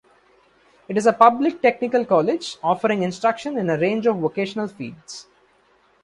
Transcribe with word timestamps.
It 0.87 0.97
is 0.97 1.05
a 1.05 1.13
public 1.13 1.61
technical 1.61 2.05
college, 2.05 2.57
offering 2.63 3.03
instruction 3.03 3.55
in 3.55 3.69
a 3.69 3.77
range 3.77 4.07
of 4.07 4.17
vocational 4.17 4.67
fields. 4.67 5.27